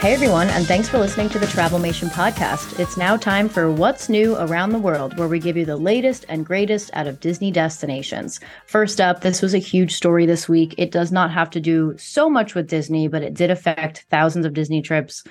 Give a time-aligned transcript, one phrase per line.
[0.00, 2.78] Hey everyone, and thanks for listening to the Travelmation podcast.
[2.78, 6.26] It's now time for What's New Around the World, where we give you the latest
[6.28, 8.38] and greatest out of Disney destinations.
[8.66, 10.74] First up, this was a huge story this week.
[10.76, 14.44] It does not have to do so much with Disney, but it did affect thousands
[14.44, 15.24] of Disney trips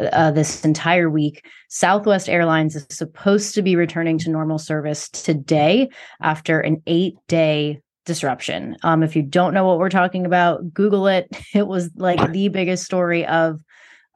[0.00, 1.44] uh, this entire week.
[1.68, 5.90] Southwest Airlines is supposed to be returning to normal service today
[6.22, 8.74] after an eight day disruption.
[8.82, 11.28] Um, if you don't know what we're talking about, Google it.
[11.54, 13.60] It was like the biggest story of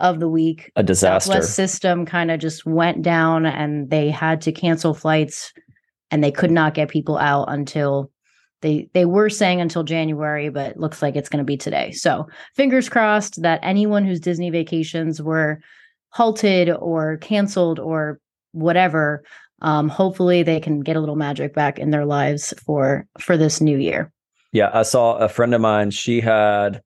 [0.03, 0.71] of the week.
[0.77, 1.33] A disaster.
[1.33, 5.53] Southwest system kind of just went down, and they had to cancel flights,
[6.11, 8.11] and they could not get people out until
[8.61, 11.93] they they were saying until January, but looks like it's going to be today.
[11.93, 15.61] So fingers crossed that anyone whose Disney vacations were
[16.11, 18.21] halted or canceled or
[18.53, 19.25] whatever
[19.63, 23.61] um, hopefully they can get a little magic back in their lives for for this
[23.61, 24.13] new year
[24.53, 26.83] yeah i saw a friend of mine she had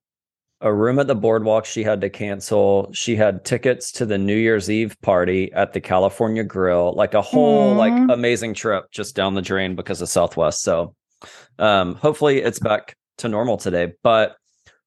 [0.60, 4.36] a room at the boardwalk she had to cancel she had tickets to the new
[4.36, 7.76] year's eve party at the california grill like a whole Aww.
[7.76, 10.94] like amazing trip just down the drain because of southwest so
[11.58, 14.36] um hopefully it's back to normal today but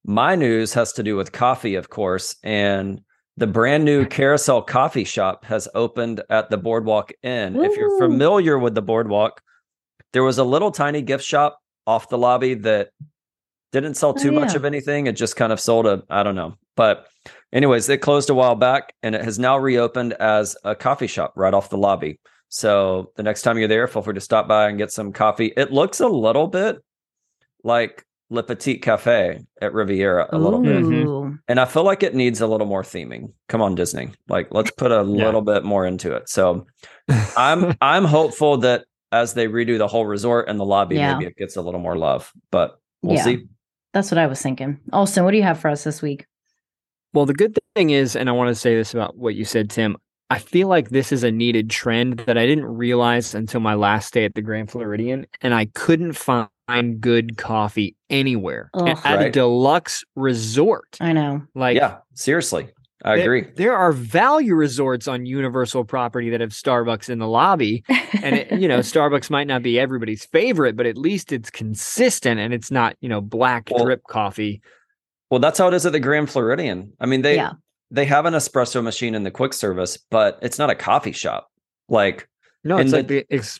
[0.03, 3.01] my news has to do with coffee of course and
[3.37, 7.55] the brand new Carousel Coffee Shop has opened at the Boardwalk Inn.
[7.55, 7.63] Ooh.
[7.63, 9.41] If you're familiar with the Boardwalk,
[10.11, 12.89] there was a little tiny gift shop off the lobby that
[13.71, 14.39] didn't sell oh, too oh, yeah.
[14.39, 15.07] much of anything.
[15.07, 16.57] It just kind of sold a, I don't know.
[16.75, 17.07] But,
[17.53, 21.33] anyways, it closed a while back and it has now reopened as a coffee shop
[21.35, 22.19] right off the lobby.
[22.49, 25.53] So the next time you're there, feel free to stop by and get some coffee.
[25.55, 26.77] It looks a little bit
[27.63, 30.39] like Le Petit Cafe at Riviera a Ooh.
[30.39, 30.83] little bit.
[30.83, 31.35] Mm-hmm.
[31.47, 33.33] And I feel like it needs a little more theming.
[33.47, 34.11] Come on, Disney.
[34.27, 35.25] Like let's put a yeah.
[35.25, 36.29] little bit more into it.
[36.29, 36.67] So
[37.37, 41.13] I'm I'm hopeful that as they redo the whole resort and the lobby, yeah.
[41.13, 42.31] maybe it gets a little more love.
[42.51, 43.23] But we'll yeah.
[43.23, 43.47] see.
[43.93, 44.79] That's what I was thinking.
[44.93, 46.25] Austin, what do you have for us this week?
[47.13, 49.69] Well, the good thing is, and I want to say this about what you said,
[49.69, 49.97] Tim.
[50.29, 54.13] I feel like this is a needed trend that I didn't realize until my last
[54.13, 59.15] day at the Grand Floridian, and I couldn't find find good coffee anywhere Ugh, at
[59.15, 59.27] right.
[59.27, 60.97] a deluxe resort.
[61.01, 61.41] I know.
[61.55, 62.69] Like, yeah, seriously.
[63.03, 63.51] I there, agree.
[63.55, 67.83] There are value resorts on Universal property that have Starbucks in the lobby.
[68.21, 72.39] and, it, you know, Starbucks might not be everybody's favorite, but at least it's consistent
[72.39, 74.61] and it's not, you know, black well, drip coffee.
[75.29, 76.91] Well, that's how it is at the Grand Floridian.
[76.99, 77.53] I mean, they yeah.
[77.91, 81.49] they have an espresso machine in the quick service, but it's not a coffee shop.
[81.87, 82.27] Like,
[82.63, 83.59] no, it's the, like the ex-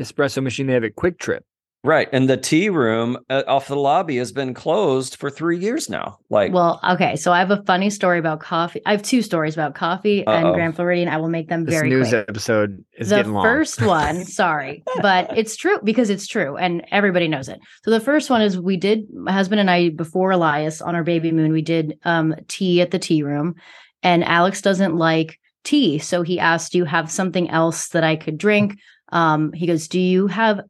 [0.00, 1.40] espresso machine they have at QuikTrip.
[1.84, 2.08] Right.
[2.12, 6.18] And the tea room uh, off the lobby has been closed for three years now.
[6.30, 7.14] Like, well, okay.
[7.14, 8.80] So I have a funny story about coffee.
[8.86, 10.34] I have two stories about coffee Uh-oh.
[10.34, 11.08] and Grand Floridian.
[11.08, 12.24] I will make them this very news quick.
[12.26, 13.44] episode is the getting long.
[13.44, 17.60] first one, sorry, but it's true because it's true and everybody knows it.
[17.84, 21.04] So the first one is we did, my husband and I, before Elias on our
[21.04, 23.56] baby moon, we did um, tea at the tea room.
[24.02, 25.98] And Alex doesn't like tea.
[25.98, 28.78] So he asked, Do you have something else that I could drink?
[29.10, 30.60] Um, he goes, Do you have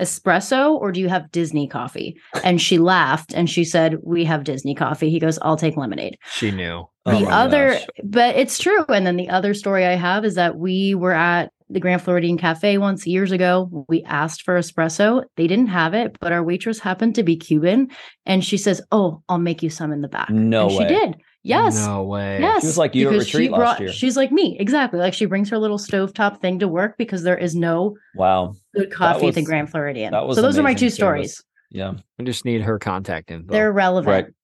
[0.00, 2.18] espresso or do you have Disney coffee?
[2.44, 5.10] And she laughed and she said, We have Disney coffee.
[5.10, 6.18] He goes, I'll take lemonade.
[6.32, 6.88] She knew.
[7.06, 7.86] Oh the oh other, gosh.
[8.04, 8.84] but it's true.
[8.88, 12.38] And then the other story I have is that we were at the Grand Floridian
[12.38, 13.86] Cafe once years ago.
[13.88, 15.24] We asked for espresso.
[15.36, 17.88] They didn't have it, but our waitress happened to be Cuban.
[18.24, 20.30] And she says, Oh, I'll make you some in the back.
[20.30, 20.88] No and way.
[20.88, 21.16] She did.
[21.46, 21.76] Yes.
[21.86, 22.40] No way.
[22.40, 22.62] Yes.
[22.62, 23.92] She was like you at retreat brought, last year.
[23.92, 24.56] She's like me.
[24.58, 24.98] Exactly.
[24.98, 28.92] Like she brings her little stovetop thing to work because there is no wow good
[28.92, 30.12] coffee was, at the Grand Floridian.
[30.12, 30.94] That was so those are my two service.
[30.94, 31.44] stories.
[31.70, 31.94] Yeah.
[32.18, 33.52] I just need her contact info.
[33.52, 34.34] They're relevant.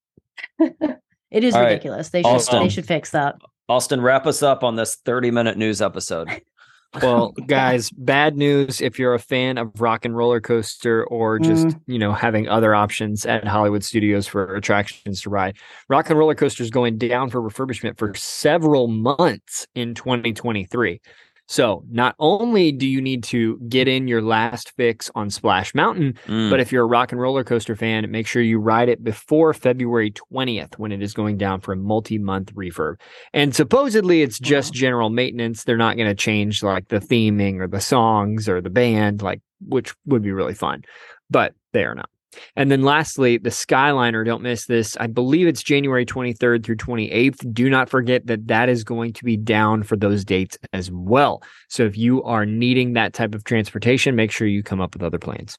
[0.58, 0.70] Right.
[1.30, 2.06] it is All ridiculous.
[2.06, 2.12] Right.
[2.12, 3.36] They should Austin, they should fix that.
[3.68, 6.28] Austin, wrap us up on this 30 minute news episode.
[7.00, 11.68] well, guys, bad news if you're a fan of Rock and Roller Coaster or just,
[11.68, 11.80] mm.
[11.86, 15.56] you know, having other options at Hollywood Studios for attractions to ride.
[15.88, 21.00] Rock and Roller Coaster is going down for refurbishment for several months in 2023.
[21.48, 26.14] So not only do you need to get in your last fix on Splash Mountain,
[26.26, 26.50] mm.
[26.50, 29.52] but if you're a rock and roller coaster fan, make sure you ride it before
[29.52, 32.94] February 20th when it is going down for a multi-month refurb.
[33.32, 35.64] And supposedly it's just general maintenance.
[35.64, 39.42] They're not going to change like the theming or the songs or the band, like
[39.60, 40.82] which would be really fun.
[41.28, 42.08] But they are not.
[42.56, 44.96] And then lastly, the Skyliner, don't miss this.
[44.98, 47.52] I believe it's January 23rd through 28th.
[47.52, 51.42] Do not forget that that is going to be down for those dates as well.
[51.68, 55.02] So if you are needing that type of transportation, make sure you come up with
[55.02, 55.58] other plans.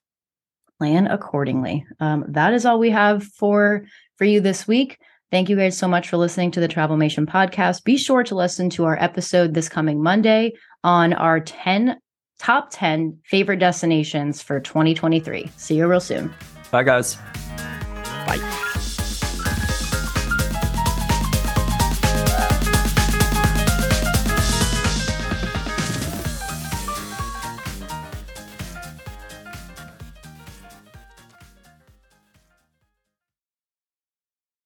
[0.79, 1.85] Plan accordingly.
[1.99, 3.85] Um, that is all we have for
[4.17, 4.97] for you this week.
[5.31, 7.83] Thank you guys so much for listening to the Travelmation podcast.
[7.83, 10.53] Be sure to listen to our episode this coming Monday
[10.83, 11.97] on our 10
[12.39, 15.49] top 10 favorite destinations for 2023.
[15.57, 16.33] See you real soon.
[16.73, 17.19] Bye, guys.